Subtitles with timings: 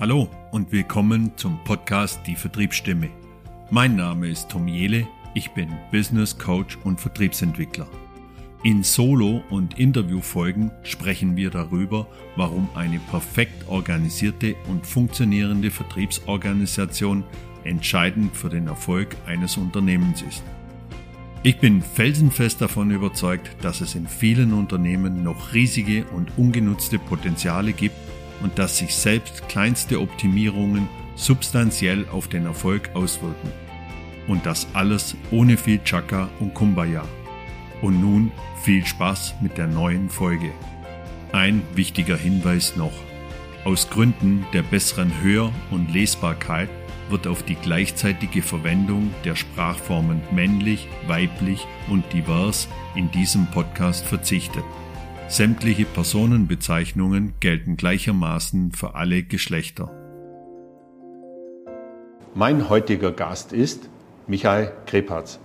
[0.00, 3.10] Hallo und willkommen zum Podcast Die Vertriebsstimme.
[3.70, 7.86] Mein Name ist Tom Jele, ich bin Business Coach und Vertriebsentwickler.
[8.62, 17.22] In Solo- und Interviewfolgen sprechen wir darüber, warum eine perfekt organisierte und funktionierende Vertriebsorganisation
[17.64, 20.42] entscheidend für den Erfolg eines Unternehmens ist.
[21.42, 27.74] Ich bin felsenfest davon überzeugt, dass es in vielen Unternehmen noch riesige und ungenutzte Potenziale
[27.74, 27.96] gibt
[28.42, 33.52] und dass sich selbst kleinste Optimierungen substanziell auf den Erfolg auswirken.
[34.26, 37.04] Und das alles ohne viel Chaka und Kumbaya.
[37.82, 38.32] Und nun
[38.62, 40.52] viel Spaß mit der neuen Folge.
[41.32, 42.92] Ein wichtiger Hinweis noch.
[43.64, 46.68] Aus Gründen der besseren Hör- und Lesbarkeit
[47.10, 54.64] wird auf die gleichzeitige Verwendung der Sprachformen männlich, weiblich und divers in diesem Podcast verzichtet.
[55.30, 59.88] Sämtliche Personenbezeichnungen gelten gleichermaßen für alle Geschlechter.
[62.34, 63.88] Mein heutiger Gast ist
[64.26, 65.38] Michael Krepatz.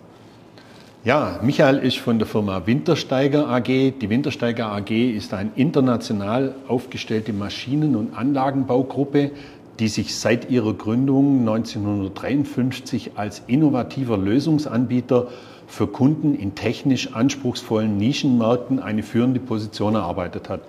[1.03, 3.67] Ja, Michael ist von der Firma Wintersteiger AG.
[3.67, 9.29] Die Wintersteiger AG ist eine international aufgestellte Maschinen- und Anlagenbaugruppe,
[9.77, 15.27] die sich seit ihrer Gründung 1953 als innovativer Lösungsanbieter
[15.67, 20.61] für Kunden in technisch anspruchsvollen Nischenmärkten eine führende Position erarbeitet hat.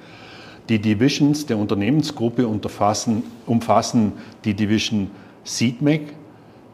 [0.68, 4.12] Die Divisions der Unternehmensgruppe umfassen,
[4.44, 5.10] die Division
[5.44, 6.00] SeedMac,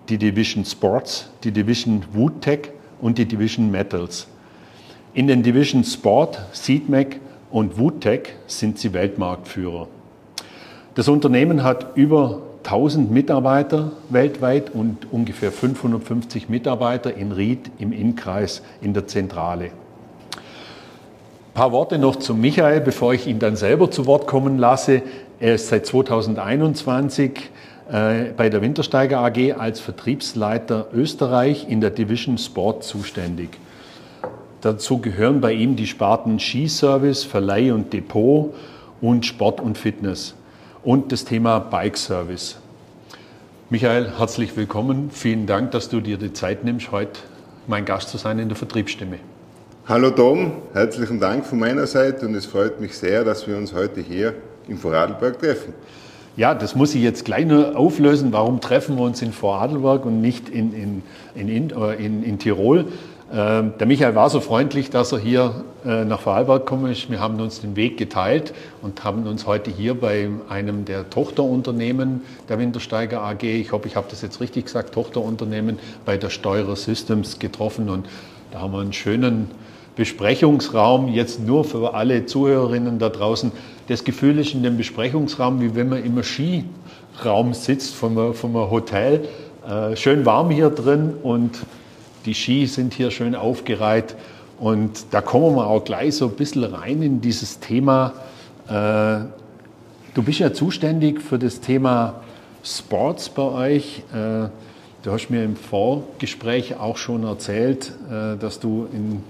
[0.08, 4.26] die Division Sports, die Division WoodTech und die Division Metals.
[5.14, 9.88] In den Division Sport, SeedMac und WoodTech sind sie Weltmarktführer.
[10.94, 18.62] Das Unternehmen hat über 1000 Mitarbeiter weltweit und ungefähr 550 Mitarbeiter in Ried im Innkreis
[18.80, 19.64] in der Zentrale.
[19.64, 19.70] Ein
[21.54, 25.02] paar Worte noch zu Michael, bevor ich ihn dann selber zu Wort kommen lasse.
[25.38, 27.50] Er ist seit 2021
[27.90, 33.50] äh, bei der Wintersteiger AG als Vertriebsleiter Österreich in der Division Sport zuständig.
[34.62, 38.54] Dazu gehören bei ihm die Sparten Skiservice, Verleih und Depot
[39.00, 40.36] und Sport und Fitness
[40.82, 42.58] und das Thema Bike Service.
[43.70, 45.10] Michael, herzlich willkommen.
[45.12, 47.20] Vielen Dank, dass du dir die Zeit nimmst, heute
[47.66, 49.18] mein Gast zu sein in der Vertriebsstimme.
[49.88, 53.72] Hallo Tom, herzlichen Dank von meiner Seite und es freut mich sehr, dass wir uns
[53.72, 54.34] heute hier
[54.68, 55.72] im Vorarlberg treffen.
[56.36, 58.32] Ja, das muss ich jetzt gleich nur auflösen.
[58.32, 61.02] Warum treffen wir uns in Vorarlberg und nicht in, in,
[61.34, 62.86] in, in, in Tirol?
[63.34, 67.10] Ähm, der Michael war so freundlich, dass er hier äh, nach Vorarlberg gekommen ist.
[67.10, 72.20] Wir haben uns den Weg geteilt und haben uns heute hier bei einem der Tochterunternehmen
[72.50, 76.76] der Wintersteiger AG, ich hoffe, ich habe das jetzt richtig gesagt, Tochterunternehmen bei der Steurer
[76.76, 78.06] Systems getroffen und
[78.50, 79.50] da haben wir einen schönen
[79.96, 83.50] Besprechungsraum, jetzt nur für alle Zuhörerinnen da draußen.
[83.88, 89.26] Das Gefühl ist in dem Besprechungsraum, wie wenn man im Skiraum sitzt von einem Hotel.
[89.66, 91.58] Äh, schön warm hier drin und
[92.24, 94.16] die Ski sind hier schön aufgereiht
[94.58, 98.12] und da kommen wir auch gleich so ein bisschen rein in dieses Thema.
[98.68, 99.26] Äh,
[100.14, 102.22] du bist ja zuständig für das Thema
[102.62, 104.04] Sports bei euch.
[104.12, 104.48] Äh,
[105.02, 109.22] du hast mir im Vorgespräch auch schon erzählt, äh, dass du in,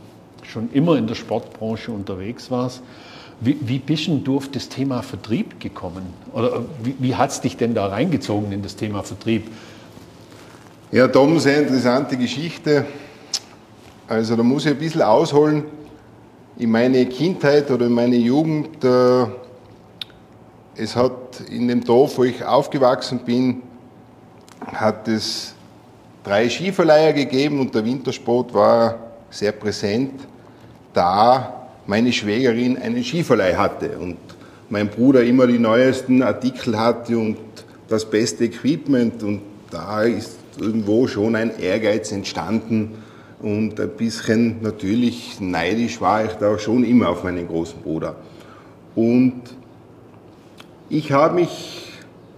[0.42, 2.82] schon immer in der Sportbranche unterwegs warst.
[3.40, 6.02] Wie, wie bist du auf das Thema Vertrieb gekommen?
[6.32, 9.50] Oder wie, wie hat es dich denn da reingezogen in das Thema Vertrieb?
[10.94, 12.84] Ja, Tom, sehr interessante Geschichte.
[14.06, 15.64] Also da muss ich ein bisschen ausholen.
[16.58, 19.24] In meine Kindheit oder in meine Jugend, äh,
[20.76, 23.62] es hat in dem Dorf, wo ich aufgewachsen bin,
[24.66, 25.54] hat es
[26.22, 28.98] drei Skiverleiher gegeben und der Wintersport war
[29.30, 30.20] sehr präsent,
[30.92, 34.18] da meine Schwägerin einen Skiverleih hatte und
[34.68, 37.38] mein Bruder immer die neuesten Artikel hatte und
[37.88, 42.96] das beste Equipment und da ist irgendwo schon ein Ehrgeiz entstanden
[43.40, 48.16] und ein bisschen natürlich neidisch war ich da schon immer auf meinen großen Bruder.
[48.94, 49.42] Und
[50.88, 51.88] ich habe mich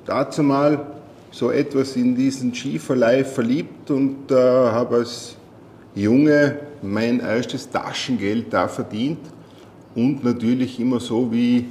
[0.07, 0.87] dazu mal
[1.31, 5.37] so etwas in diesen Skiverleih verliebt und äh, habe als
[5.95, 9.19] Junge mein erstes Taschengeld da verdient
[9.95, 11.67] und natürlich immer so wie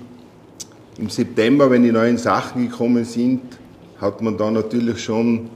[0.97, 3.41] im September, wenn die neuen Sachen gekommen sind,
[3.99, 5.49] hat man da natürlich schon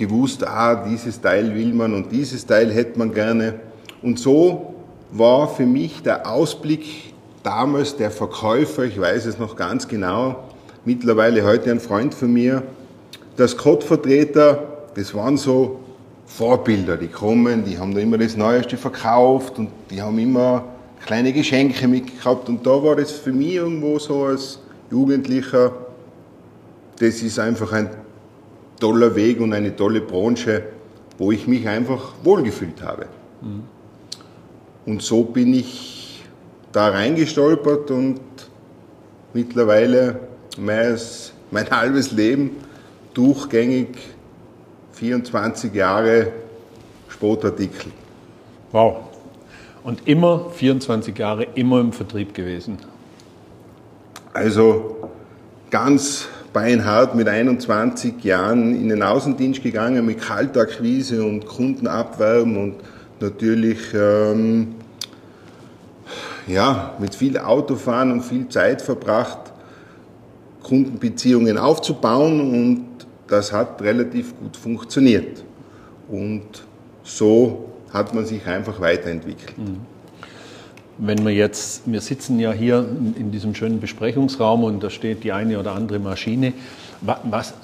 [0.00, 3.60] gewusst, ah, dieses Teil will man und dieses Teil hätte man gerne.
[4.02, 4.74] Und so
[5.12, 7.12] war für mich der Ausblick
[7.42, 10.44] damals der Verkäufer, ich weiß es noch ganz genau,
[10.84, 12.62] mittlerweile heute ein Freund von mir,
[13.38, 15.80] der Scott-Vertreter, das waren so
[16.26, 20.64] Vorbilder, die kommen, die haben da immer das Neueste verkauft und die haben immer
[21.04, 24.58] kleine Geschenke mitgehabt und da war das für mich irgendwo so als
[24.90, 25.72] Jugendlicher
[27.00, 27.88] das ist einfach ein
[28.80, 30.64] toller Weg und eine tolle Branche,
[31.18, 33.06] wo ich mich einfach wohlgefühlt habe.
[33.42, 33.62] Mhm.
[34.86, 36.24] Und so bin ich
[36.72, 38.20] da reingestolpert und
[39.32, 40.20] mittlerweile
[40.58, 40.98] mein,
[41.50, 42.56] mein halbes Leben
[43.14, 43.98] durchgängig
[44.92, 46.32] 24 Jahre
[47.08, 47.92] Sportartikel.
[48.72, 48.96] Wow.
[49.82, 52.78] Und immer 24 Jahre, immer im Vertrieb gewesen.
[54.32, 55.08] Also
[55.70, 62.74] ganz beinhart mit 21 Jahren in den Außendienst gegangen mit Kaltakquise und Kundenabwerben und
[63.20, 64.74] natürlich ähm,
[66.46, 69.52] ja, mit viel Autofahren und viel Zeit verbracht,
[70.62, 72.86] Kundenbeziehungen aufzubauen und
[73.28, 75.44] das hat relativ gut funktioniert.
[76.08, 76.64] Und
[77.04, 79.56] so hat man sich einfach weiterentwickelt.
[79.56, 79.99] Mhm.
[81.02, 82.86] Wenn wir jetzt, wir sitzen ja hier
[83.16, 86.52] in diesem schönen Besprechungsraum und da steht die eine oder andere Maschine.
[87.00, 87.54] Was,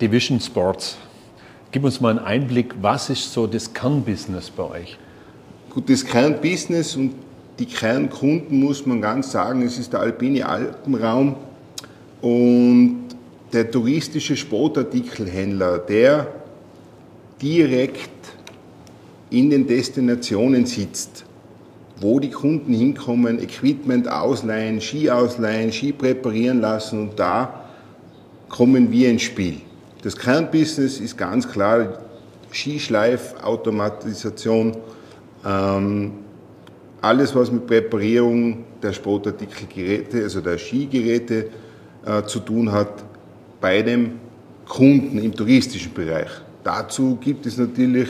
[0.00, 0.96] Division Sports,
[1.72, 4.98] gib uns mal einen Einblick, was ist so das Kernbusiness bei euch?
[5.68, 7.12] Gut, das Kernbusiness und
[7.58, 11.36] die Kernkunden muss man ganz sagen, es ist der alpine Alpenraum
[12.22, 13.08] und
[13.52, 16.28] der touristische Sportartikelhändler, der
[17.42, 18.08] direkt
[19.28, 21.26] in den Destinationen sitzt
[22.00, 27.66] wo die Kunden hinkommen, Equipment ausleihen, Ski ausleihen, Ski präparieren lassen und da
[28.48, 29.60] kommen wir ins Spiel.
[30.02, 31.98] Das Kernbusiness ist ganz klar
[32.50, 34.78] Skischleif-Automatisation,
[35.44, 36.12] ähm,
[37.02, 41.50] alles was mit Präparierung der Sportartikelgeräte, also der Skigeräte
[42.04, 43.04] äh, zu tun hat,
[43.60, 44.12] bei dem
[44.66, 46.30] Kunden im touristischen Bereich.
[46.64, 48.08] Dazu gibt es natürlich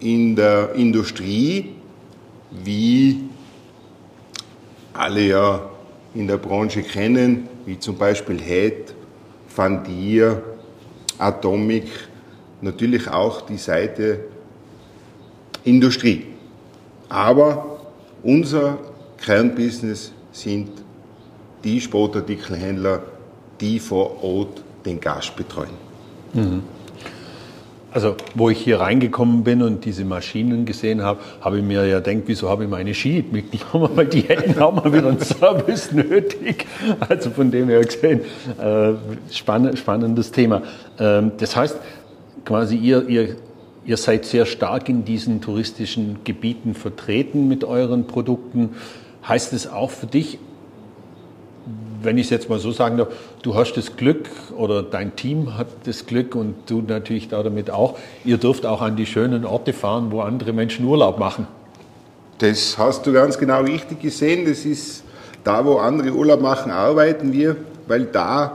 [0.00, 1.76] in der Industrie
[2.50, 3.28] wie
[4.92, 5.70] alle ja
[6.14, 8.94] in der Branche kennen, wie zum Beispiel Head,
[9.54, 10.42] Van Dier,
[11.18, 11.88] Atomic,
[12.60, 14.20] natürlich auch die Seite
[15.64, 16.26] Industrie.
[17.08, 17.80] Aber
[18.22, 18.78] unser
[19.18, 20.68] Kernbusiness sind
[21.64, 23.02] die Sportartikelhändler,
[23.60, 25.70] die vor Ort den Gast betreuen.
[26.32, 26.62] Mhm.
[27.96, 32.00] Also, wo ich hier reingekommen bin und diese Maschinen gesehen habe, habe ich mir ja
[32.00, 33.88] gedacht, wieso habe ich meine Ski mitgenommen?
[33.96, 36.66] Weil die hätten auch mal wieder einen Service nötig.
[37.08, 38.20] Also von dem her gesehen,
[38.60, 38.92] äh,
[39.32, 40.60] spann spannendes Thema.
[40.98, 41.78] Ähm, das heißt,
[42.44, 43.36] quasi ihr, ihr,
[43.86, 48.74] ihr seid sehr stark in diesen touristischen Gebieten vertreten mit euren Produkten.
[49.26, 50.38] Heißt es auch für dich,
[52.02, 53.08] wenn ich es jetzt mal so sagen darf,
[53.42, 57.98] du hast das Glück oder dein Team hat das Glück und du natürlich damit auch,
[58.24, 61.46] ihr dürft auch an die schönen Orte fahren, wo andere Menschen Urlaub machen.
[62.38, 64.46] Das hast du ganz genau richtig gesehen.
[64.46, 65.04] Das ist
[65.44, 67.56] da, wo andere Urlaub machen, arbeiten wir,
[67.86, 68.54] weil da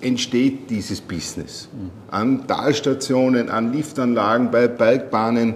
[0.00, 1.68] entsteht dieses Business.
[2.10, 5.54] An Talstationen, an Liftanlagen, bei Bergbahnen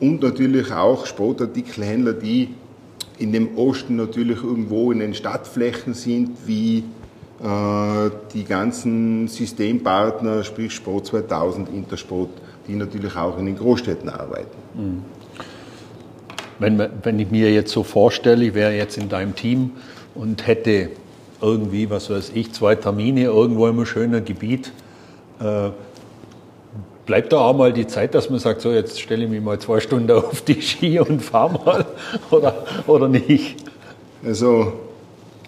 [0.00, 2.54] und natürlich auch Sportartikelhändler, die
[3.18, 6.84] in dem Osten natürlich irgendwo in den Stadtflächen sind, wie
[7.42, 12.30] äh, die ganzen Systempartner, sprich Sport 2000, Intersport,
[12.68, 14.56] die natürlich auch in den Großstädten arbeiten.
[14.74, 15.02] Mhm.
[16.58, 19.72] Wenn, wenn ich mir jetzt so vorstelle, ich wäre jetzt in deinem Team
[20.14, 20.90] und hätte
[21.40, 24.70] irgendwie, was weiß ich, zwei Termine irgendwo im schönen Gebiet,
[25.40, 25.70] äh,
[27.04, 29.58] Bleibt da auch mal die Zeit, dass man sagt, so jetzt stelle ich mich mal
[29.58, 31.86] zwei Stunden auf die Ski und fahre mal
[32.30, 33.56] oder, oder nicht?
[34.24, 34.72] Also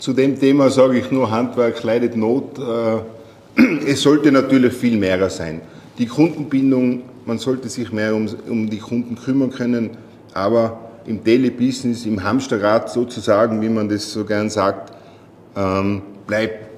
[0.01, 2.59] zu dem Thema sage ich nur, Handwerk leidet Not.
[2.59, 5.61] Äh, es sollte natürlich viel mehr sein.
[5.99, 9.97] Die Kundenbindung, man sollte sich mehr um, um die Kunden kümmern können,
[10.33, 14.93] aber im Daily Business, im Hamsterrad sozusagen, wie man das so gern sagt,
[15.57, 16.69] ähm, bleibt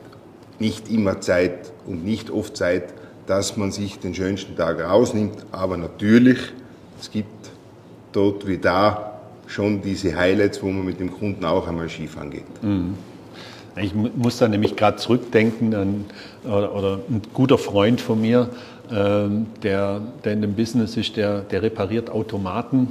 [0.60, 2.95] nicht immer Zeit und nicht oft Zeit
[3.26, 5.46] dass man sich den schönsten Tag rausnimmt.
[5.52, 6.38] Aber natürlich,
[7.00, 7.50] es gibt
[8.12, 9.12] dort wie da
[9.46, 12.62] schon diese Highlights, wo man mit dem Kunden auch einmal Skifahren geht.
[12.62, 12.94] Mhm.
[13.78, 16.04] Ich muss da nämlich gerade zurückdenken an
[16.44, 18.48] oder, oder, ein guter Freund von mir,
[18.90, 22.88] ähm, der, der in dem Business ist, der, der repariert Automaten,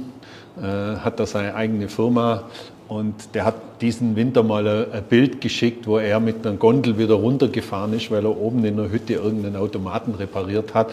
[0.56, 2.44] äh, hat da seine eigene Firma
[2.88, 7.14] und der hat diesen Winter mal ein Bild geschickt, wo er mit einer Gondel wieder
[7.14, 10.92] runtergefahren ist, weil er oben in der Hütte irgendeinen Automaten repariert hat.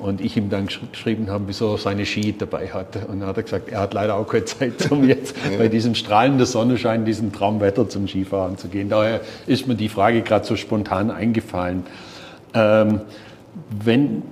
[0.00, 2.96] Und ich ihm dann geschrieben habe, wieso er seine Ski dabei hat.
[3.08, 5.58] Und dann hat er gesagt, er hat leider auch keine Zeit, um jetzt ja.
[5.58, 8.88] bei diesem strahlenden Sonnenschein, diesem Traumwetter zum Skifahren zu gehen.
[8.88, 11.84] Daher ist mir die Frage gerade so spontan eingefallen.
[12.54, 13.00] Ähm,
[13.82, 14.22] wenn,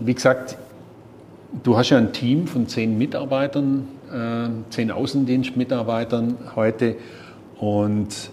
[0.00, 0.58] wie gesagt,
[1.62, 6.96] du hast ja ein Team von zehn Mitarbeitern äh, zehn Außendienstmitarbeitern heute.
[7.58, 8.30] Und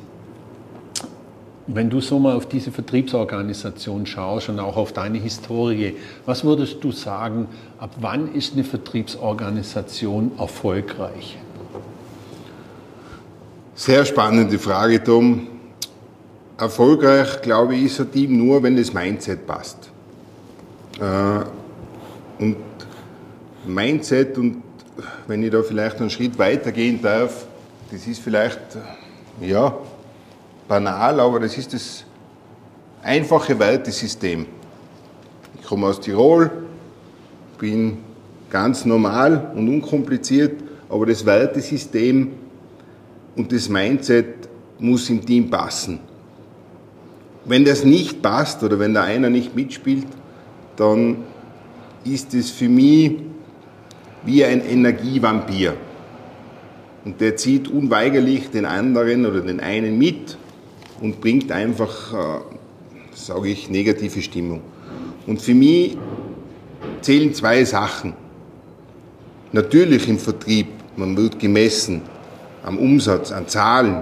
[1.68, 6.84] wenn du so mal auf diese Vertriebsorganisation schaust und auch auf deine Historie, was würdest
[6.84, 7.48] du sagen,
[7.80, 11.38] ab wann ist eine Vertriebsorganisation erfolgreich?
[13.74, 15.48] Sehr spannende Frage, Tom.
[16.58, 19.90] Erfolgreich, glaube ich, ist ein Team nur, wenn das Mindset passt.
[21.00, 22.58] Äh, und
[23.66, 24.62] Mindset und
[25.28, 27.46] wenn ich da vielleicht einen Schritt weiter gehen darf,
[27.92, 28.60] das ist vielleicht,
[29.42, 29.76] ja,
[30.68, 32.04] banal, aber das ist das
[33.04, 34.46] einfache Wertesystem.
[35.60, 36.52] Ich komme aus Tirol,
[37.60, 37.98] bin
[38.50, 42.32] ganz normal und unkompliziert, aber das Wertesystem
[43.36, 46.00] und das Mindset muss im Team passen.
[47.46, 50.08] Wenn das nicht passt oder wenn da einer nicht mitspielt,
[50.76, 51.18] dann
[52.04, 53.14] ist es für mich
[54.26, 55.76] wie ein Energievampir.
[57.06, 60.38] Und der zieht unweigerlich den anderen oder den einen mit
[61.00, 62.42] und bringt einfach, äh,
[63.14, 64.62] sage ich, negative Stimmung.
[65.28, 65.98] Und für mich
[67.02, 68.14] zählen zwei Sachen.
[69.52, 70.68] Natürlich im Vertrieb,
[70.98, 72.02] man wird gemessen
[72.64, 74.02] am Umsatz, an Zahlen,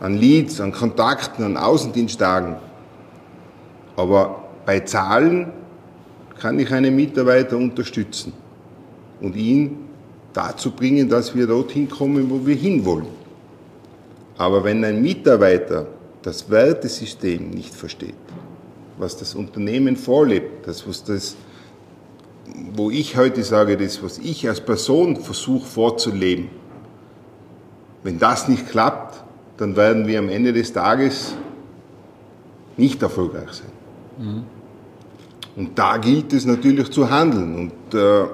[0.00, 2.56] an Leads, an Kontakten, an Außendiensttagen.
[3.96, 5.52] Aber bei Zahlen
[6.40, 8.32] kann ich einen Mitarbeiter unterstützen
[9.24, 9.78] und ihn
[10.34, 13.06] dazu bringen, dass wir dorthin kommen, wo wir hinwollen.
[14.36, 15.86] Aber wenn ein Mitarbeiter
[16.20, 18.14] das Wertesystem nicht versteht,
[18.98, 21.36] was das Unternehmen vorlebt, das, was das,
[22.74, 26.50] wo ich heute sage, das, was ich als Person versuche vorzuleben,
[28.02, 29.24] wenn das nicht klappt,
[29.56, 31.34] dann werden wir am Ende des Tages
[32.76, 33.72] nicht erfolgreich sein.
[34.18, 34.42] Mhm.
[35.56, 37.54] Und da gilt es natürlich zu handeln.
[37.54, 38.26] Und äh,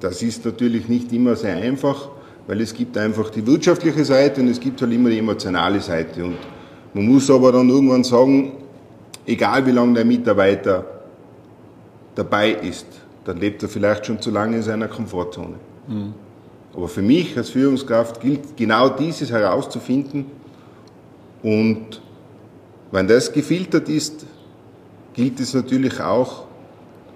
[0.00, 2.08] das ist natürlich nicht immer sehr einfach
[2.50, 6.24] weil es gibt einfach die wirtschaftliche Seite und es gibt halt immer die emotionale Seite.
[6.24, 6.36] Und
[6.94, 8.54] man muss aber dann irgendwann sagen,
[9.24, 10.84] egal wie lange der Mitarbeiter
[12.16, 12.86] dabei ist,
[13.24, 15.54] dann lebt er vielleicht schon zu lange in seiner Komfortzone.
[15.86, 16.14] Mhm.
[16.74, 20.26] Aber für mich als Führungskraft gilt genau dieses herauszufinden
[21.44, 22.02] und
[22.90, 24.26] wenn das gefiltert ist,
[25.14, 26.46] gilt es natürlich auch,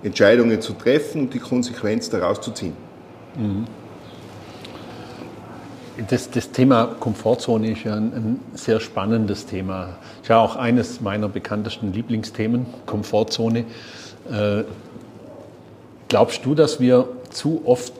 [0.04, 2.74] Entscheidungen zu treffen und die Konsequenz daraus zu ziehen.
[3.36, 3.66] Mhm.
[6.08, 9.90] Das, das, Thema Komfortzone ist ja ein, ein, sehr spannendes Thema.
[10.22, 13.60] Ist ja auch eines meiner bekanntesten Lieblingsthemen, Komfortzone.
[14.30, 14.64] Äh,
[16.08, 17.92] glaubst du, dass wir zu oft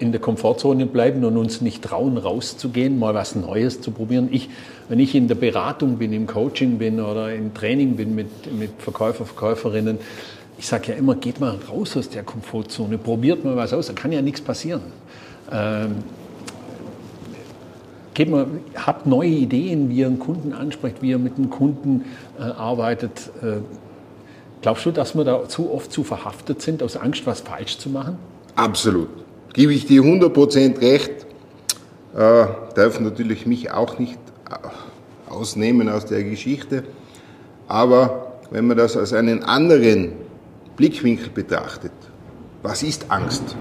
[0.00, 4.28] in der Komfortzone bleiben und uns nicht trauen, rauszugehen, mal was Neues zu probieren?
[4.32, 4.50] Ich,
[4.88, 8.70] wenn ich in der Beratung bin, im Coaching bin oder im Training bin mit, mit
[8.78, 9.98] Verkäufer, Verkäuferinnen,
[10.58, 13.92] ich sage ja immer, geht mal raus aus der Komfortzone, probiert mal was aus, da
[13.92, 14.82] kann ja nichts passieren.
[15.50, 15.96] Ähm,
[18.14, 18.46] Gebt mal,
[18.76, 22.04] habt neue Ideen, wie ihr einen Kunden anspricht, wie ihr mit einem Kunden
[22.38, 23.30] äh, arbeitet.
[23.42, 23.56] Äh,
[24.62, 27.90] glaubst du, dass wir da zu oft zu verhaftet sind, aus Angst, was falsch zu
[27.90, 28.16] machen?
[28.54, 29.08] Absolut.
[29.52, 31.26] Gebe ich dir 100% recht.
[32.14, 32.46] Äh,
[32.76, 34.18] darf natürlich mich auch nicht
[34.48, 36.84] äh, ausnehmen aus der Geschichte.
[37.66, 40.12] Aber wenn man das aus einem anderen
[40.76, 41.92] Blickwinkel betrachtet,
[42.62, 43.56] was ist Angst?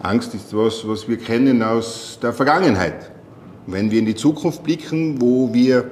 [0.00, 3.10] Angst ist was, was wir kennen aus der Vergangenheit.
[3.66, 5.90] Wenn wir in die Zukunft blicken, wo wir,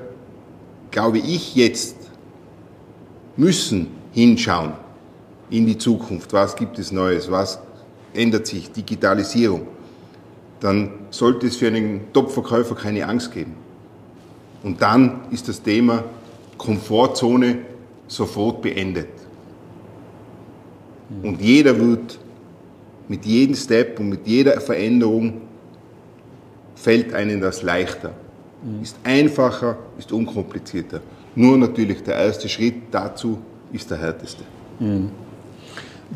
[0.90, 1.96] glaube ich, jetzt
[3.36, 4.72] müssen hinschauen
[5.50, 7.60] in die Zukunft, was gibt es Neues, was
[8.12, 9.66] ändert sich, Digitalisierung,
[10.60, 13.54] dann sollte es für einen Top-Verkäufer keine Angst geben.
[14.62, 16.04] Und dann ist das Thema
[16.58, 17.58] Komfortzone
[18.06, 19.19] sofort beendet.
[21.22, 22.18] Und jeder wird
[23.08, 25.40] mit jedem Step und mit jeder Veränderung
[26.76, 28.12] fällt einem das leichter.
[28.62, 28.82] Mhm.
[28.82, 31.00] Ist einfacher, ist unkomplizierter.
[31.34, 33.38] Nur natürlich der erste Schritt dazu
[33.72, 34.44] ist der härteste.
[34.78, 35.10] Mhm.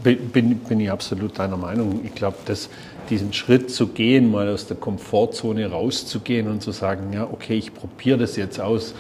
[0.03, 2.01] Bin, bin ich absolut deiner Meinung.
[2.05, 2.69] Ich glaube, dass
[3.11, 7.73] diesen Schritt zu gehen, mal aus der Komfortzone rauszugehen und zu sagen, ja, okay, ich
[7.73, 8.95] probiere das jetzt aus,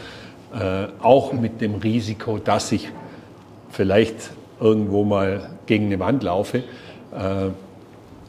[0.54, 2.90] äh, auch mit dem Risiko, dass ich
[3.70, 7.49] vielleicht irgendwo mal gegen eine Wand laufe, äh,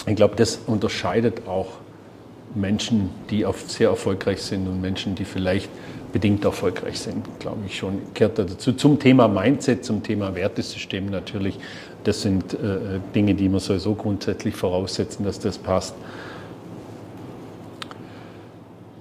[0.07, 1.67] ich glaube, das unterscheidet auch
[2.53, 5.69] Menschen, die sehr erfolgreich sind und Menschen, die vielleicht
[6.13, 8.01] bedingt erfolgreich sind, glaube ich schon.
[8.13, 8.73] Kehrt dazu.
[8.73, 11.59] Zum Thema Mindset, zum Thema Wertesystem natürlich.
[12.03, 15.95] Das sind äh, Dinge, die man sowieso grundsätzlich voraussetzen, dass das passt.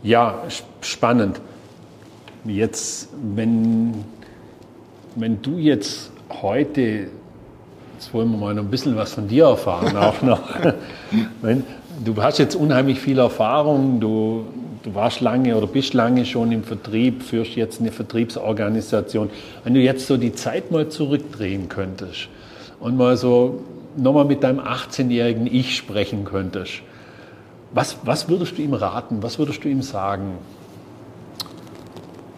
[0.02, 0.42] Ja,
[0.80, 1.40] spannend.
[2.44, 3.94] Jetzt, wenn,
[5.14, 6.10] wenn du jetzt
[6.42, 7.08] heute
[8.04, 10.42] Jetzt wollen wir mal noch ein bisschen was von dir erfahren auch noch.
[12.04, 14.44] du hast jetzt unheimlich viel Erfahrung, du
[14.82, 19.30] du warst lange oder bist lange schon im Vertrieb, führst jetzt eine Vertriebsorganisation.
[19.64, 22.28] Wenn du jetzt so die Zeit mal zurückdrehen könntest
[22.78, 23.62] und mal so
[23.96, 26.82] nochmal mit deinem 18-jährigen Ich sprechen könntest,
[27.72, 29.22] was, was würdest du ihm raten?
[29.22, 30.32] Was würdest du ihm sagen?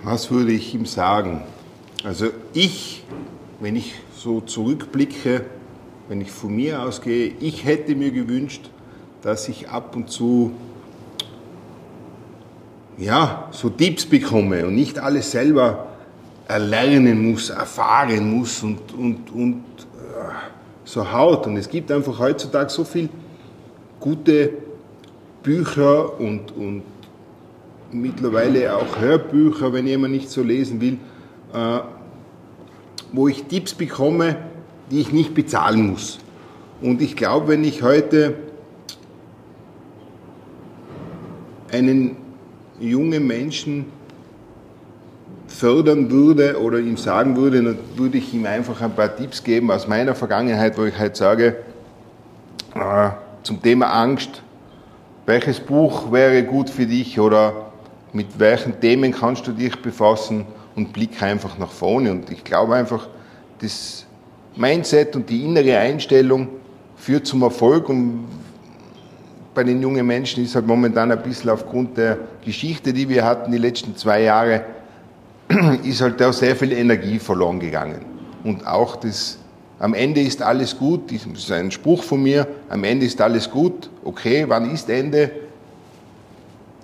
[0.04, 1.42] Was würde ich ihm sagen?
[2.04, 3.02] Also ich,
[3.58, 5.44] wenn ich so zurückblicke,
[6.09, 8.71] wenn ich von mir ausgehe, ich hätte mir gewünscht,
[9.23, 10.53] dass ich ab und zu
[12.99, 15.87] ja, so Tipps bekomme und nicht alles selber
[16.49, 19.65] erlernen muss, erfahren muss und, und, und
[19.99, 20.33] äh,
[20.85, 21.47] so haut.
[21.47, 23.09] Und es gibt einfach heutzutage so viele
[24.01, 24.51] gute
[25.43, 26.83] Bücher und, und
[27.93, 30.99] mittlerweile auch Hörbücher, wenn jemand nicht so lesen will,
[31.53, 31.81] äh,
[33.13, 34.37] wo ich Tipps bekomme,
[34.90, 36.19] die ich nicht bezahlen muss.
[36.81, 38.35] Und ich glaube, wenn ich heute
[41.73, 42.16] einen
[42.78, 43.87] jungen Menschen
[45.49, 49.71] fördern würde oder ihm sagen würde, dann würde ich ihm einfach ein paar Tipps geben
[49.71, 51.57] aus meiner Vergangenheit, wo ich halt sage,
[52.75, 53.11] äh,
[53.43, 54.43] zum Thema Angst,
[55.25, 57.71] welches Buch wäre gut für dich oder
[58.12, 62.12] mit welchen Themen kannst du dich befassen und blick einfach nach vorne.
[62.12, 63.09] Und ich glaube einfach,
[63.61, 64.06] das
[64.57, 66.49] Mindset und die innere Einstellung
[66.97, 68.25] führt zum Erfolg und
[69.55, 73.53] bei den jungen Menschen ist halt momentan ein bisschen aufgrund der Geschichte, die wir hatten,
[73.53, 74.65] die letzten zwei Jahre,
[75.83, 78.05] ist halt da sehr viel Energie verloren gegangen.
[78.45, 79.39] Und auch das,
[79.79, 83.51] am Ende ist alles gut, das ist ein Spruch von mir, am Ende ist alles
[83.51, 85.31] gut, okay, wann ist Ende?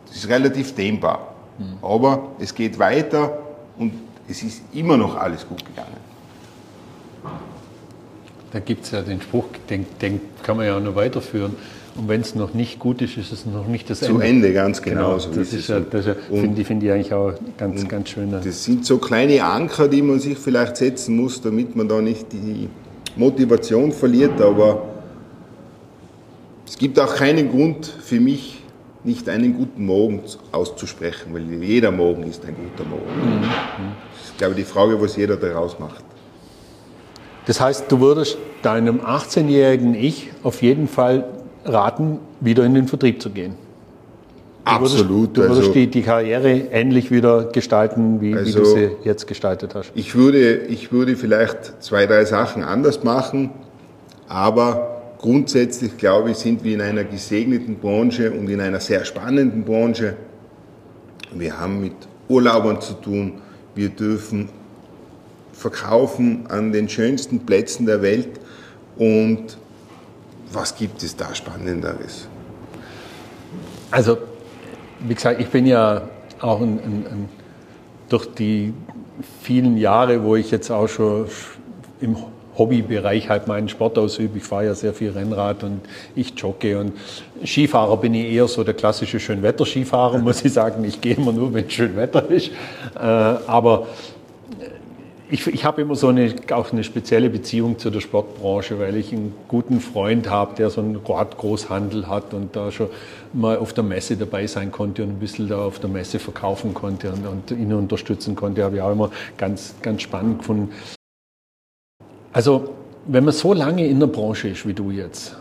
[0.06, 1.34] Das ist relativ dehnbar.
[1.58, 1.78] Mhm.
[1.82, 3.38] Aber es geht weiter
[3.78, 3.92] und
[4.28, 6.11] es ist immer noch alles gut gegangen.
[8.52, 11.56] Da gibt es ja den Spruch, den, den kann man ja auch noch weiterführen
[11.94, 14.14] und wenn es noch nicht gut ist, ist es noch nicht das Ende.
[14.14, 15.18] Zu Ende, ganz genau.
[15.18, 18.30] genau das ist ja, das ja, finde find ich eigentlich auch ganz, ganz schön.
[18.30, 22.32] Das sind so kleine Anker, die man sich vielleicht setzen muss, damit man da nicht
[22.32, 22.68] die
[23.16, 24.40] Motivation verliert.
[24.40, 24.84] Aber
[26.66, 28.62] es gibt auch keinen Grund für mich,
[29.04, 30.20] nicht einen guten Morgen
[30.52, 33.40] auszusprechen, weil jeder Morgen ist ein guter Morgen.
[33.40, 33.44] Mhm.
[34.24, 36.04] Ist, glaube ich, die Frage, was jeder daraus macht.
[37.46, 41.24] Das heißt, du würdest deinem 18-jährigen Ich auf jeden Fall
[41.64, 43.54] raten, wieder in den Vertrieb zu gehen.
[44.64, 45.08] Du Absolut.
[45.08, 48.76] Würdest, du würdest also, die, die, Karriere ähnlich wieder gestalten, wie, also, wie, du also
[48.76, 49.90] sie jetzt gestaltet hast.
[49.96, 53.50] Ich würde, ich würde vielleicht zwei, drei Sachen anders machen,
[54.28, 59.64] aber grundsätzlich glaube ich, sind wir in einer gesegneten Branche und in einer sehr spannenden
[59.64, 60.14] Branche.
[61.34, 61.94] Wir haben mit
[62.28, 63.34] Urlaubern zu tun.
[63.74, 64.48] Wir dürfen
[65.62, 68.40] verkaufen an den schönsten Plätzen der Welt
[68.98, 69.56] und
[70.52, 72.28] was gibt es da Spannenderes?
[73.90, 74.18] Also,
[75.00, 76.02] wie gesagt, ich bin ja
[76.40, 77.28] auch ein, ein, ein,
[78.08, 78.74] durch die
[79.40, 81.26] vielen Jahre, wo ich jetzt auch schon
[82.00, 82.16] im
[82.58, 84.38] Hobbybereich halt meinen Sport ausübe.
[84.38, 85.80] Ich fahre ja sehr viel Rennrad und
[86.14, 86.92] ich jogge und
[87.44, 90.84] Skifahrer bin ich eher so der klassische Schönwetter-Skifahrer, muss ich sagen.
[90.84, 92.50] Ich gehe immer nur, wenn schön Wetter ist.
[92.94, 93.86] Äh, aber
[95.32, 99.12] ich, ich habe immer so eine, auch eine spezielle Beziehung zu der Sportbranche, weil ich
[99.12, 102.90] einen guten Freund habe, der so einen Großhandel hat und da schon
[103.32, 106.74] mal auf der Messe dabei sein konnte und ein bisschen da auf der Messe verkaufen
[106.74, 108.62] konnte und, und ihn unterstützen konnte.
[108.62, 110.70] Habe ich auch immer ganz, ganz spannend gefunden.
[112.34, 112.74] Also,
[113.06, 115.34] wenn man so lange in der Branche ist wie du jetzt,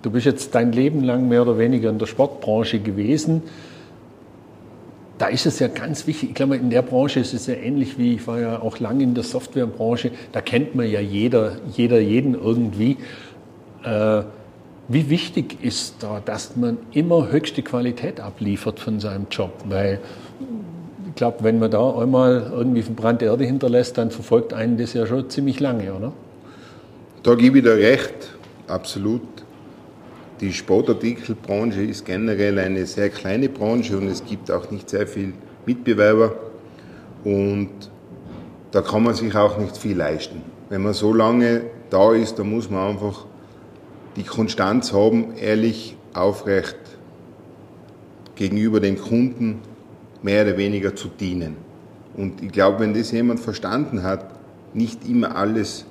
[0.00, 3.42] du bist jetzt dein Leben lang mehr oder weniger in der Sportbranche gewesen,
[5.20, 7.98] da ist es ja ganz wichtig, ich glaube, in der Branche ist es ja ähnlich
[7.98, 12.00] wie, ich war ja auch lange in der Softwarebranche, da kennt man ja jeder, jeder
[12.00, 12.96] jeden irgendwie.
[13.84, 14.22] Äh,
[14.88, 19.52] wie wichtig ist da, dass man immer höchste Qualität abliefert von seinem Job?
[19.66, 20.00] Weil
[21.06, 25.06] ich glaube, wenn man da einmal irgendwie verbrannte Erde hinterlässt, dann verfolgt einen das ja
[25.06, 26.12] schon ziemlich lange, oder?
[27.22, 28.30] Da gebe ich dir recht,
[28.68, 29.20] absolut.
[30.40, 35.34] Die Sportartikelbranche ist generell eine sehr kleine Branche und es gibt auch nicht sehr viele
[35.66, 36.34] Mitbewerber
[37.24, 37.68] und
[38.70, 40.40] da kann man sich auch nicht viel leisten.
[40.70, 43.26] Wenn man so lange da ist, dann muss man einfach
[44.16, 46.78] die Konstanz haben, ehrlich, aufrecht
[48.34, 49.60] gegenüber dem Kunden
[50.22, 51.56] mehr oder weniger zu dienen.
[52.16, 54.24] Und ich glaube, wenn das jemand verstanden hat,
[54.72, 55.84] nicht immer alles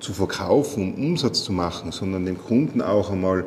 [0.00, 3.44] zu verkaufen, um Umsatz zu machen, sondern dem Kunden auch einmal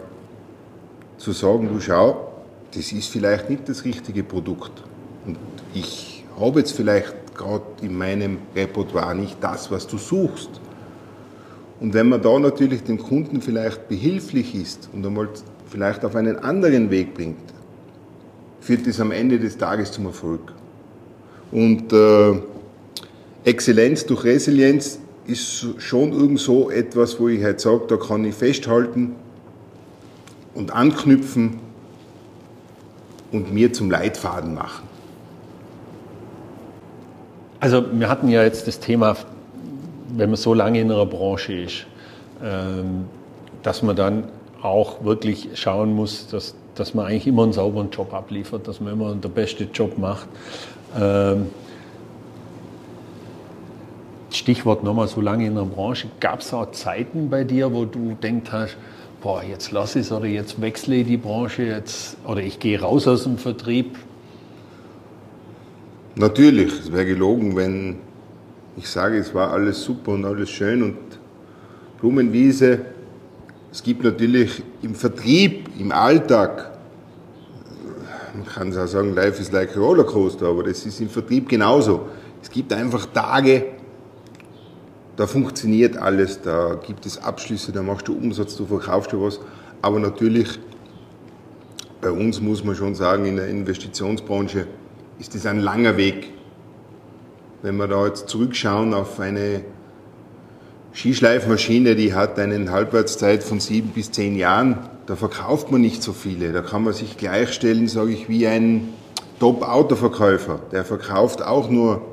[1.19, 2.32] zu sagen, du schau,
[2.73, 4.71] das ist vielleicht nicht das richtige Produkt.
[5.25, 5.38] Und
[5.73, 10.49] ich habe jetzt vielleicht gerade in meinem Repertoire nicht das, was du suchst.
[11.79, 15.29] Und wenn man da natürlich dem Kunden vielleicht behilflich ist und einmal
[15.67, 17.38] vielleicht auf einen anderen Weg bringt,
[18.60, 20.53] führt das am Ende des Tages zum Erfolg.
[21.51, 22.39] Und äh,
[23.43, 28.36] Exzellenz durch Resilienz ist schon irgend so etwas, wo ich halt sage, da kann ich
[28.36, 29.15] festhalten
[30.53, 31.59] und anknüpfen
[33.31, 34.88] und mir zum Leitfaden machen.
[37.59, 39.15] Also wir hatten ja jetzt das Thema,
[40.15, 41.85] wenn man so lange in einer Branche ist,
[42.43, 43.05] ähm,
[43.63, 44.23] dass man dann
[44.62, 48.93] auch wirklich schauen muss, dass, dass man eigentlich immer einen sauberen Job abliefert, dass man
[48.93, 50.27] immer den besten Job macht.
[50.97, 51.47] Ähm,
[54.31, 56.07] Stichwort nochmal so lange in der Branche.
[56.19, 58.77] Gab es auch Zeiten bei dir, wo du denkst hast,
[59.21, 62.79] boah, jetzt lasse ich es oder jetzt wechsle ich die Branche jetzt oder ich gehe
[62.79, 63.97] raus aus dem Vertrieb?
[66.15, 67.97] Natürlich, es wäre gelogen, wenn
[68.77, 70.97] ich sage, es war alles super und alles schön und
[71.99, 72.82] Blumenwiese.
[73.71, 76.71] Es gibt natürlich im Vertrieb, im Alltag,
[78.34, 81.49] man kann es auch sagen, life is like a rollercoaster, aber das ist im Vertrieb
[81.49, 82.08] genauso.
[82.41, 83.65] Es gibt einfach Tage,
[85.19, 89.41] da funktioniert alles, da gibt es Abschlüsse, da machst du Umsatz, du verkaufst du was.
[89.82, 90.60] Aber natürlich,
[91.99, 94.65] bei uns muss man schon sagen, in der Investitionsbranche
[95.19, 96.32] ist es ein langer Weg.
[97.62, 99.65] Wenn wir da jetzt zurückschauen auf eine
[100.93, 106.13] Skischleifmaschine, die hat eine Halbwertszeit von sieben bis zehn Jahren, da verkauft man nicht so
[106.13, 106.53] viele.
[106.53, 108.88] Da kann man sich gleichstellen, sage ich, wie ein
[109.41, 110.62] Top-Autoverkäufer.
[110.71, 112.03] Der verkauft auch nur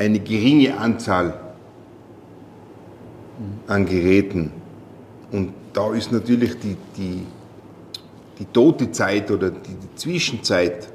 [0.00, 1.38] eine geringe Anzahl
[3.66, 4.50] an Geräten.
[5.30, 7.26] Und da ist natürlich die, die,
[8.38, 10.88] die tote Zeit oder die, die Zwischenzeit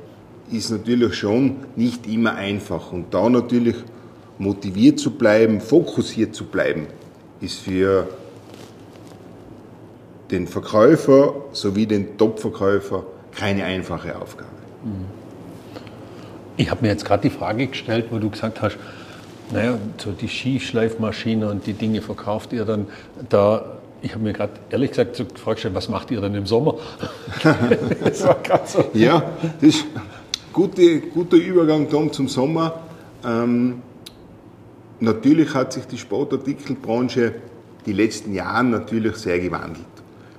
[0.52, 2.92] ist natürlich schon nicht immer einfach.
[2.92, 3.76] Und da natürlich
[4.40, 6.88] motiviert zu bleiben, fokussiert zu bleiben,
[7.42, 8.08] ist für
[10.32, 14.50] den Verkäufer sowie den Top-Verkäufer keine einfache Aufgabe.
[14.84, 15.25] Mhm.
[16.58, 18.78] Ich habe mir jetzt gerade die Frage gestellt, wo du gesagt hast,
[19.52, 22.88] naja, so die Skischleifmaschine und die Dinge verkauft ihr dann
[23.30, 23.78] da.
[24.02, 26.76] Ich habe mir gerade ehrlich gesagt so gefragt, was macht ihr dann im Sommer?
[28.04, 28.86] das war so.
[28.94, 29.24] Ja,
[29.62, 30.02] das ist ein
[30.54, 30.82] guter,
[31.14, 32.80] guter Übergang Tom, zum Sommer.
[33.24, 33.82] Ähm,
[35.00, 37.34] natürlich hat sich die Sportartikelbranche
[37.86, 39.86] die letzten Jahre natürlich sehr gewandelt.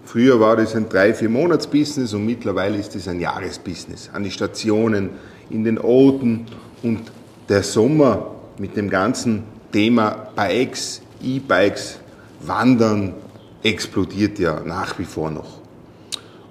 [0.05, 4.11] Früher war das ein drei, vier Monats Business und mittlerweile ist es ein Jahresbusiness.
[4.13, 5.11] An die Stationen,
[5.51, 6.47] in den Orten
[6.83, 7.01] und
[7.49, 11.99] der Sommer mit dem ganzen Thema Bikes, E-Bikes,
[12.41, 13.15] Wandern
[13.63, 15.61] explodiert ja nach wie vor noch.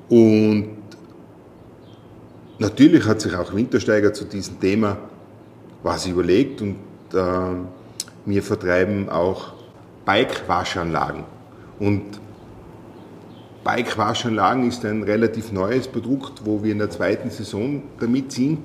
[0.09, 0.77] Und
[2.59, 4.97] natürlich hat sich auch Wintersteiger zu diesem Thema
[5.83, 6.77] was überlegt und
[7.13, 7.17] äh,
[8.25, 9.53] wir vertreiben auch
[10.05, 11.23] Bike-Waschanlagen.
[11.79, 12.19] Und
[13.65, 18.59] Bike-Waschanlagen ist ein relativ neues Produkt, wo wir in der zweiten Saison damit sind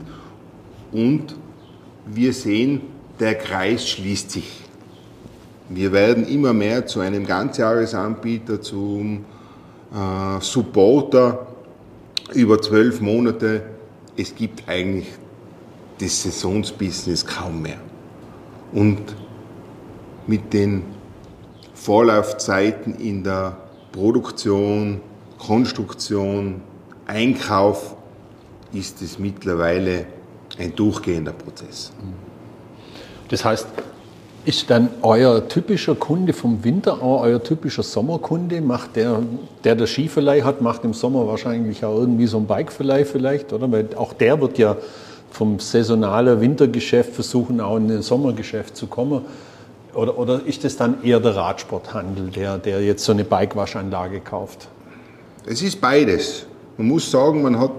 [0.93, 1.35] und
[2.05, 2.83] wir sehen,
[3.19, 4.61] der Kreis schließt sich.
[5.71, 9.25] Wir werden immer mehr zu einem Ganzjahresanbieter, zum
[9.95, 11.47] äh, Supporter
[12.35, 13.63] über zwölf Monate.
[14.19, 15.09] Es gibt eigentlich
[15.99, 17.81] das Saisonsbusiness kaum mehr.
[18.73, 19.01] Und
[20.27, 20.83] mit den
[21.73, 23.57] Vorlaufzeiten in der
[23.93, 25.01] Produktion,
[25.39, 26.61] Konstruktion,
[27.07, 27.97] Einkauf
[28.73, 30.07] ist es mittlerweile
[30.59, 31.93] ein durchgehender Prozess.
[33.29, 33.67] Das heißt,
[34.45, 38.61] ist dann euer typischer Kunde vom Winter auch euer typischer Sommerkunde?
[38.61, 39.23] Macht der,
[39.65, 43.71] der der Skiverleih hat, macht im Sommer wahrscheinlich auch irgendwie so ein Bikeverleih vielleicht, oder?
[43.71, 44.77] Weil auch der wird ja
[45.31, 49.23] vom saisonalen Wintergeschäft versuchen, auch in ein Sommergeschäft zu kommen.
[49.95, 54.69] Oder, oder ist das dann eher der Radsporthandel, der, der jetzt so eine Bikewaschanlage kauft?
[55.47, 56.47] Es ist beides.
[56.77, 57.73] Man muss sagen, man hat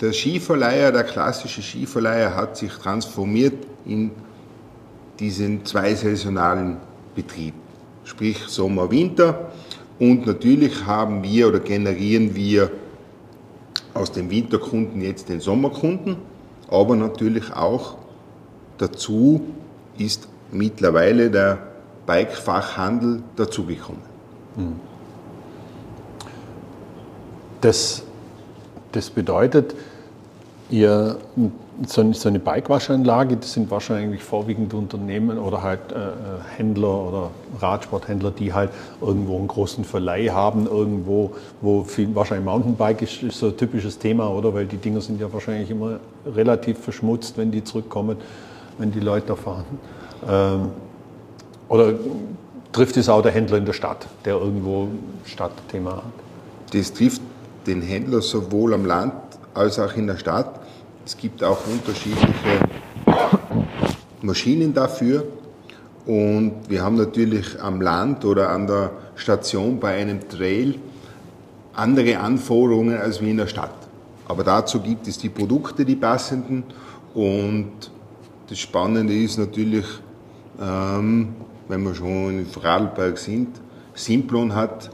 [0.00, 3.54] der Skiverleiher, der klassische Skiverleiher hat sich transformiert
[3.86, 4.10] in
[5.20, 6.78] diesen zwei saisonalen
[7.14, 7.54] Betrieb,
[8.04, 9.52] sprich Sommer, Winter.
[10.00, 12.70] Und natürlich haben wir oder generieren wir
[13.94, 16.16] aus den Winterkunden jetzt den Sommerkunden,
[16.68, 17.96] aber natürlich auch
[18.78, 19.42] dazu
[19.98, 21.58] ist mittlerweile der
[22.06, 24.02] Bikefachhandel dazugekommen.
[27.60, 28.02] Das,
[28.92, 29.74] das bedeutet,
[30.70, 31.18] ihr
[31.86, 36.10] so eine Bikewaschanlage, das sind wahrscheinlich vorwiegend Unternehmen oder halt äh, äh,
[36.56, 43.02] Händler oder Radsporthändler, die halt irgendwo einen großen Verleih haben, irgendwo, wo viel, wahrscheinlich Mountainbike
[43.02, 44.52] ist, ist so ein typisches Thema, oder?
[44.52, 48.18] Weil die Dinger sind ja wahrscheinlich immer relativ verschmutzt, wenn die zurückkommen,
[48.78, 49.64] wenn die Leute da fahren.
[50.28, 50.70] Ähm,
[51.68, 51.94] oder
[52.72, 54.88] trifft es auch der Händler in der Stadt, der irgendwo
[55.24, 56.02] Stadtthema hat?
[56.72, 57.22] Das trifft
[57.66, 59.14] den Händler sowohl am Land
[59.54, 60.60] als auch in der Stadt.
[61.04, 62.60] Es gibt auch unterschiedliche
[64.22, 65.24] Maschinen dafür.
[66.06, 70.74] Und wir haben natürlich am Land oder an der Station bei einem Trail
[71.74, 73.74] andere Anforderungen als wie in der Stadt.
[74.26, 76.64] Aber dazu gibt es die Produkte, die passenden.
[77.14, 77.72] Und
[78.48, 79.84] das Spannende ist natürlich,
[80.62, 81.34] ähm,
[81.68, 83.60] wenn wir schon in Vorarlberg sind,
[83.94, 84.90] Simplon hat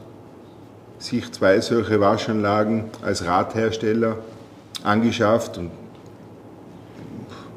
[0.97, 4.17] sich zwei solche Waschanlagen als Radhersteller
[4.83, 5.71] angeschafft und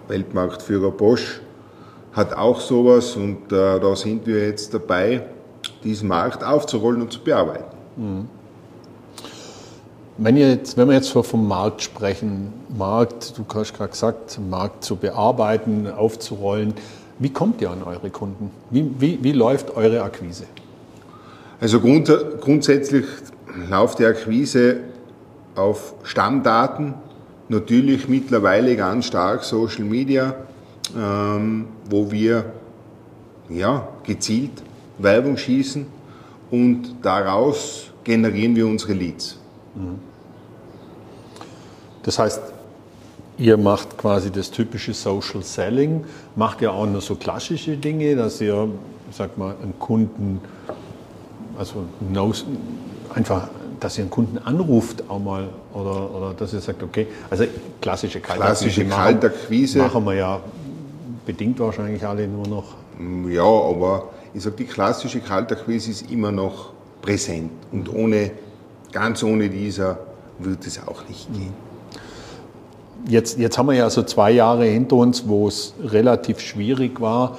[0.08, 1.40] Weltmarktführer Bosch
[2.12, 5.24] hat auch sowas und äh, da sind wir jetzt dabei,
[5.82, 7.76] diesen Markt aufzurollen und zu bearbeiten.
[7.96, 8.28] Mhm.
[10.18, 14.96] Wenn, jetzt, wenn wir jetzt vom Markt sprechen, Markt, du hast gerade gesagt, Markt zu
[14.96, 16.74] bearbeiten, aufzurollen,
[17.18, 18.50] wie kommt ihr an eure Kunden?
[18.70, 20.44] Wie, wie, wie läuft eure Akquise?
[21.60, 23.04] Also grund, grundsätzlich
[23.70, 24.80] läuft die Akquise
[25.54, 26.94] auf Stammdaten,
[27.48, 30.34] natürlich mittlerweile ganz stark Social Media,
[30.96, 32.46] ähm, wo wir
[33.48, 34.62] ja, gezielt
[34.98, 35.86] Werbung schießen
[36.50, 39.38] und daraus generieren wir unsere Leads.
[42.02, 42.40] Das heißt,
[43.38, 46.04] ihr macht quasi das typische Social Selling,
[46.36, 48.68] macht ihr auch nur so klassische Dinge, dass ihr,
[49.10, 50.40] sag mal, einen Kunden,
[51.58, 51.84] also
[53.14, 53.48] einfach,
[53.80, 57.44] dass ihr einen Kunden anruft auch mal oder, oder dass ihr sagt, okay, also
[57.80, 58.68] klassische Kaltakquise.
[58.68, 59.78] Klassische Kaltakquise.
[59.78, 60.40] Machen wir ja
[61.26, 62.74] bedingt wahrscheinlich alle nur noch.
[63.28, 68.30] Ja, aber ich sage, die klassische Kaltakquise ist immer noch präsent und ohne
[68.92, 69.98] Ganz ohne dieser
[70.38, 71.54] wird es auch nicht gehen.
[73.08, 77.36] Jetzt, jetzt haben wir ja so zwei Jahre hinter uns, wo es relativ schwierig war,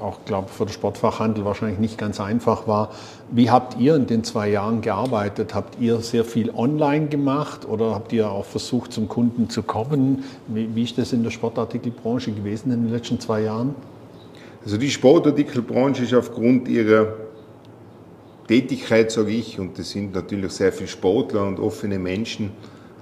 [0.00, 2.90] auch glaube für den Sportfachhandel wahrscheinlich nicht ganz einfach war.
[3.30, 5.54] Wie habt ihr in den zwei Jahren gearbeitet?
[5.54, 10.24] Habt ihr sehr viel online gemacht oder habt ihr auch versucht, zum Kunden zu kommen?
[10.48, 13.74] Wie, wie ist das in der Sportartikelbranche gewesen in den letzten zwei Jahren?
[14.64, 17.14] Also die Sportartikelbranche ist aufgrund ihrer
[18.46, 22.50] Tätigkeit, sage ich, und das sind natürlich sehr viele Sportler und offene Menschen,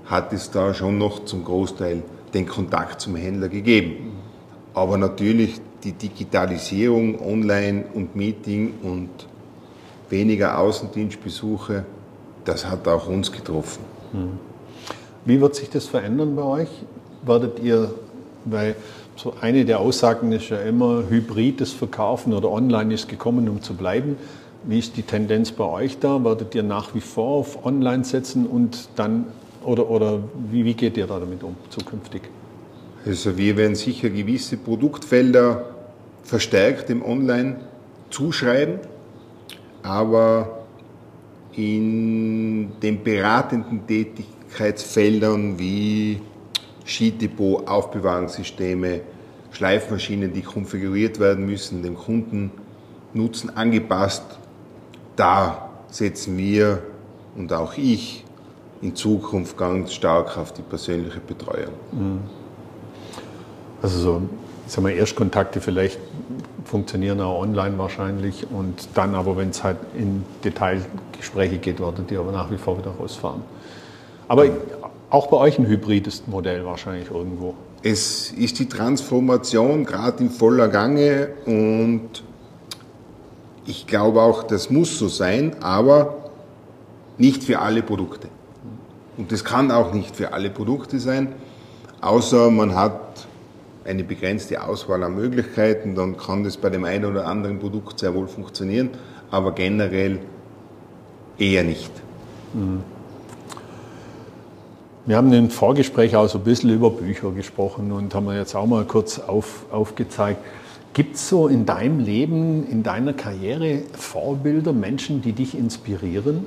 [0.06, 2.02] hat es da schon noch zum Großteil
[2.34, 4.12] den Kontakt zum Händler gegeben.
[4.74, 9.10] Aber natürlich die Digitalisierung, Online und Meeting und
[10.08, 11.84] weniger Außendienstbesuche,
[12.44, 13.84] das hat auch uns getroffen.
[14.12, 14.38] Hm.
[15.24, 16.68] Wie wird sich das verändern bei euch?
[17.24, 17.94] Werdet ihr,
[18.44, 18.74] weil
[19.16, 23.74] so eine der Aussagen ist ja immer, hybrides Verkaufen oder online ist gekommen, um zu
[23.74, 24.16] bleiben.
[24.64, 26.24] Wie ist die Tendenz bei euch da?
[26.24, 29.26] Werdet ihr nach wie vor auf Online setzen und dann
[29.64, 30.18] oder, oder
[30.50, 32.22] wie, wie geht ihr da damit um zukünftig?
[33.04, 35.66] Also wir werden sicher gewisse Produktfelder
[36.22, 37.56] verstärkt im Online
[38.10, 38.78] zuschreiben,
[39.82, 40.64] aber
[41.54, 46.20] in den beratenden Tätigkeitsfeldern wie
[46.86, 49.00] Skidepot, Aufbewahrungssysteme,
[49.50, 54.38] Schleifmaschinen, die konfiguriert werden müssen, dem Kundennutzen angepasst
[55.16, 56.82] da setzen wir
[57.36, 58.21] und auch ich
[58.82, 61.72] in Zukunft ganz stark auf die persönliche Betreuung.
[63.80, 64.22] Also so,
[64.66, 65.98] sagen wir, Erstkontakte vielleicht
[66.64, 72.20] funktionieren auch online wahrscheinlich und dann aber, wenn es halt in Detailgespräche geht, werdet ihr
[72.20, 73.42] aber nach wie vor wieder rausfahren.
[74.28, 74.46] Aber
[75.10, 77.54] auch bei euch ein hybrides Modell wahrscheinlich irgendwo.
[77.82, 82.22] Es ist die Transformation gerade in voller Gange und
[83.66, 86.30] ich glaube auch, das muss so sein, aber
[87.18, 88.28] nicht für alle Produkte.
[89.16, 91.28] Und das kann auch nicht für alle Produkte sein,
[92.00, 93.26] außer man hat
[93.84, 98.14] eine begrenzte Auswahl an Möglichkeiten, dann kann das bei dem einen oder anderen Produkt sehr
[98.14, 98.90] wohl funktionieren,
[99.30, 100.18] aber generell
[101.38, 101.90] eher nicht.
[102.54, 102.82] Mhm.
[105.04, 108.66] Wir haben im Vorgespräch auch so ein bisschen über Bücher gesprochen und haben jetzt auch
[108.66, 110.38] mal kurz auf, aufgezeigt.
[110.92, 116.44] Gibt es so in deinem Leben, in deiner Karriere Vorbilder, Menschen, die dich inspirieren?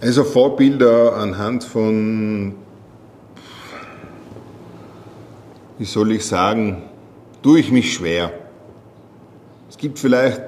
[0.00, 2.54] Also Vorbilder anhand von,
[5.76, 6.84] wie soll ich sagen,
[7.42, 8.30] tue ich mich schwer.
[9.68, 10.40] Es gibt vielleicht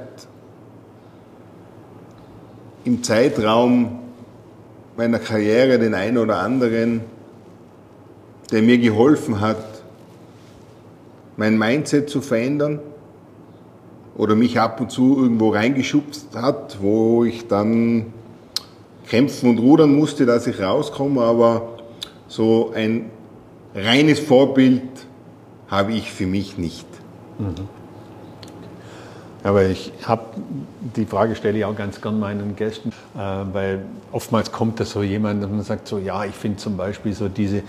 [2.85, 3.99] im Zeitraum
[4.97, 7.01] meiner Karriere den einen oder anderen,
[8.53, 9.83] der mir geholfen hat,
[11.37, 12.79] mein Mindset zu verändern
[14.17, 18.13] oder mich ab und zu irgendwo reingeschubst hat, wo ich dann
[19.11, 21.79] kämpfen und rudern musste, dass ich rauskomme, aber
[22.29, 23.11] so ein
[23.75, 24.83] reines Vorbild
[25.69, 26.87] habe ich für mich nicht.
[27.39, 27.69] Mhm.
[29.43, 30.25] Aber ich habe
[30.97, 35.03] die Frage stelle ich auch ganz gern meinen Gästen, äh, weil oftmals kommt da so
[35.03, 37.63] jemand und man sagt so, ja, ich finde zum Beispiel so diese,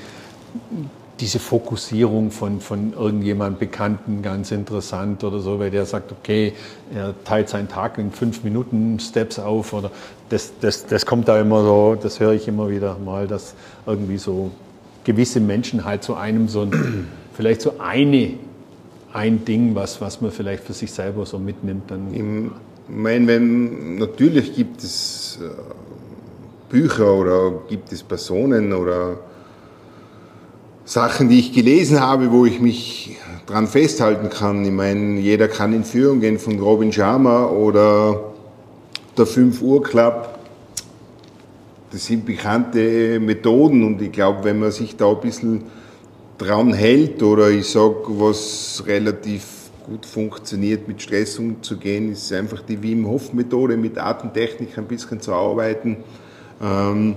[1.21, 6.53] diese Fokussierung von, von irgendjemandem Bekannten ganz interessant oder so, weil der sagt, okay,
[6.93, 9.91] er teilt seinen Tag in fünf Minuten Steps auf oder
[10.29, 13.53] das, das, das kommt da immer so, das höre ich immer wieder mal, dass
[13.85, 14.51] irgendwie so
[15.03, 18.33] gewisse Menschen halt zu einem so ein, vielleicht so eine
[19.13, 21.91] ein Ding, was, was man vielleicht für sich selber so mitnimmt?
[21.91, 22.23] Dann ich
[22.87, 25.49] meine, wenn, natürlich gibt es äh,
[26.69, 29.17] Bücher oder gibt es Personen oder
[30.85, 34.65] Sachen, die ich gelesen habe, wo ich mich dran festhalten kann.
[34.65, 38.33] Ich meine, jeder kann in Führung gehen von Robin Sharma oder
[39.17, 40.39] der 5 Uhr Club.
[41.91, 45.63] Das sind bekannte Methoden und ich glaube, wenn man sich da ein bisschen
[46.37, 49.43] dran hält oder ich sage, was relativ
[49.85, 55.19] gut funktioniert, mit Stress umzugehen, ist einfach die Wim Hof Methode, mit Atemtechnik ein bisschen
[55.19, 55.97] zu arbeiten.
[56.61, 57.15] Ähm,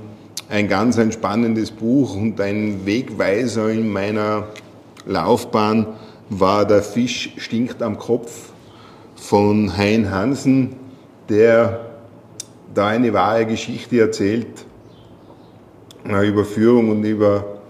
[0.48, 4.48] ein ganz ein spannendes Buch und ein Wegweiser in meiner
[5.07, 5.87] Laufbahn
[6.28, 8.50] war Der Fisch stinkt am Kopf
[9.16, 10.76] von Hein Hansen,
[11.28, 11.80] der
[12.74, 14.66] da eine wahre Geschichte erzählt
[16.04, 17.61] über Führung und über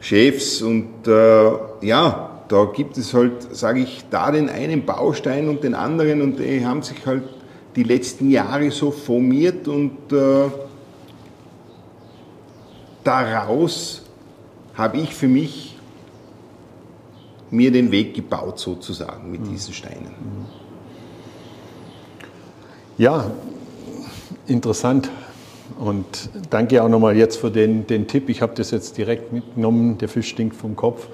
[0.00, 5.64] Chefs und äh, ja, da gibt es halt, sage ich, da den einen Baustein und
[5.64, 7.24] den anderen und die haben sich halt
[7.74, 10.48] die letzten Jahre so formiert und äh,
[13.06, 14.02] daraus
[14.74, 15.76] habe ich für mich
[17.50, 20.14] mir den Weg gebaut sozusagen mit diesen Steinen.
[22.98, 23.30] Ja,
[24.46, 25.10] interessant.
[25.78, 28.28] Und danke auch nochmal jetzt für den, den Tipp.
[28.28, 29.98] Ich habe das jetzt direkt mitgenommen.
[29.98, 31.08] Der Fisch stinkt vom Kopf.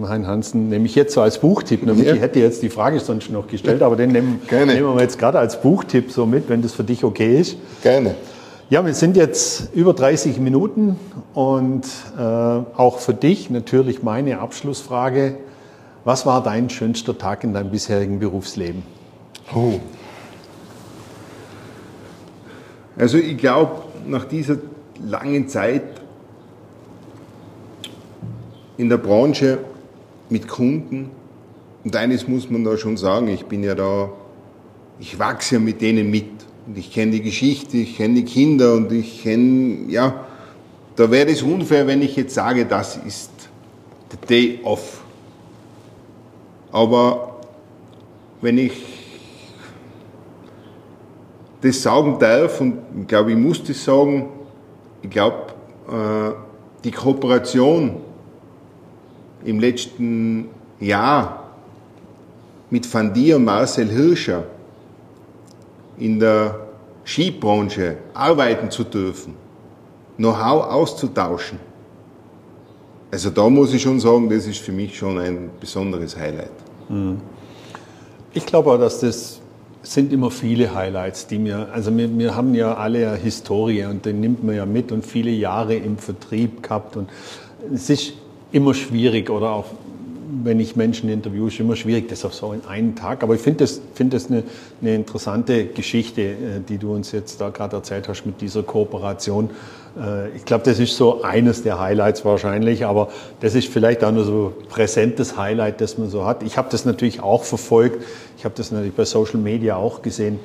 [0.00, 1.84] Hein Hansen nehme ich jetzt so als Buchtipp.
[1.84, 2.14] Nämlich, ja.
[2.14, 5.38] Ich hätte jetzt die Frage sonst noch gestellt, aber den nehmen, nehmen wir jetzt gerade
[5.38, 7.56] als Buchtipp so mit, wenn das für dich okay ist.
[7.82, 8.14] Gerne.
[8.70, 10.96] Ja, wir sind jetzt über 30 Minuten
[11.32, 11.86] und
[12.18, 15.38] äh, auch für dich natürlich meine Abschlussfrage.
[16.04, 18.82] Was war dein schönster Tag in deinem bisherigen Berufsleben?
[19.54, 19.80] Oh.
[22.98, 24.58] Also ich glaube, nach dieser
[25.02, 25.84] langen Zeit
[28.76, 29.60] in der Branche
[30.28, 31.10] mit Kunden,
[31.84, 34.10] und eines muss man da schon sagen, ich bin ja da,
[35.00, 36.47] ich wachse ja mit denen mit.
[36.68, 40.26] Und ich kenne die Geschichte, ich kenne die Kinder und ich kenne, ja,
[40.96, 43.30] da wäre es unfair, wenn ich jetzt sage, das ist
[44.10, 45.00] the day off.
[46.70, 47.38] Aber
[48.42, 48.74] wenn ich
[51.62, 54.28] das sagen darf, und ich glaube, ich muss das sagen,
[55.00, 55.46] ich glaube,
[55.88, 56.34] äh,
[56.84, 57.96] die Kooperation
[59.42, 60.50] im letzten
[60.80, 61.50] Jahr
[62.68, 64.44] mit Van Dier und Marcel Hirscher
[65.98, 66.68] in der
[67.04, 69.34] Skibranche arbeiten zu dürfen,
[70.16, 71.58] Know-how auszutauschen.
[73.10, 76.50] Also da muss ich schon sagen, das ist für mich schon ein besonderes Highlight.
[76.88, 77.20] Mhm.
[78.34, 79.40] Ich glaube auch, dass das
[79.82, 84.04] sind immer viele Highlights, die mir, also wir, wir haben ja alle eine Historie und
[84.04, 87.08] den nimmt man ja mit und viele Jahre im Vertrieb gehabt und
[87.72, 88.12] es ist
[88.52, 89.66] immer schwierig oder auch
[90.44, 93.22] wenn ich Menschen interviewe, ist immer schwierig, das auf so einen Tag.
[93.22, 94.42] Aber ich finde das, find das eine,
[94.80, 96.34] eine interessante Geschichte, äh,
[96.68, 99.50] die du uns jetzt da gerade erzählt hast mit dieser Kooperation.
[99.98, 103.08] Äh, ich glaube, das ist so eines der Highlights wahrscheinlich, aber
[103.40, 106.42] das ist vielleicht auch nur so präsentes Highlight, das man so hat.
[106.42, 108.04] Ich habe das natürlich auch verfolgt.
[108.36, 110.38] Ich habe das natürlich bei Social Media auch gesehen.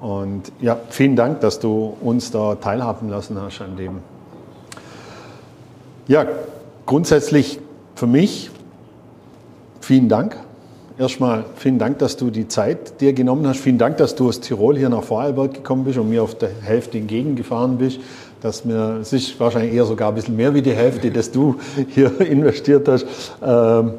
[0.00, 3.98] Und ja, vielen Dank, dass du uns da teilhaben lassen hast an dem.
[6.08, 6.26] Ja,
[6.86, 7.60] grundsätzlich
[7.94, 8.50] für mich
[9.80, 10.36] vielen Dank.
[10.98, 13.60] Erstmal vielen Dank, dass du die Zeit dir genommen hast.
[13.60, 16.50] Vielen Dank, dass du aus Tirol hier nach Vorarlberg gekommen bist und mir auf der
[16.62, 18.00] Hälfte entgegengefahren bist.
[18.42, 21.56] Dass mir, es ist wahrscheinlich eher sogar ein bisschen mehr wie die Hälfte, dass du
[21.88, 23.06] hier investiert hast.
[23.42, 23.94] Ähm,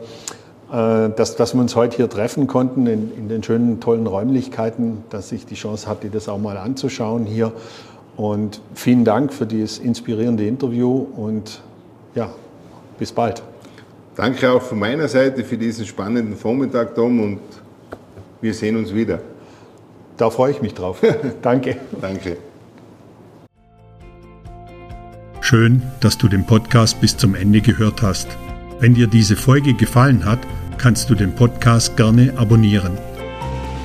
[0.71, 5.03] äh, dass, dass wir uns heute hier treffen konnten in, in den schönen, tollen Räumlichkeiten,
[5.09, 7.51] dass ich die Chance hatte, das auch mal anzuschauen hier.
[8.15, 11.61] Und vielen Dank für dieses inspirierende Interview und
[12.15, 12.29] ja,
[12.99, 13.41] bis bald.
[14.21, 17.39] Danke auch von meiner Seite für diesen spannenden Vormittag, Tom, und
[18.39, 19.19] wir sehen uns wieder.
[20.15, 21.01] Da freue ich mich drauf.
[21.41, 21.77] Danke.
[21.99, 22.37] Danke.
[25.39, 28.27] Schön, dass du den Podcast bis zum Ende gehört hast.
[28.79, 30.39] Wenn dir diese Folge gefallen hat,
[30.77, 32.99] kannst du den Podcast gerne abonnieren.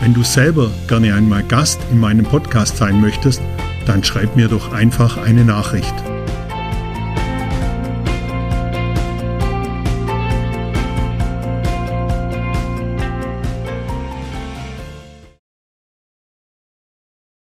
[0.03, 3.41] Wenn du selber gerne einmal Gast in meinem Podcast sein möchtest,
[3.87, 5.95] dann schreib mir doch einfach eine Nachricht.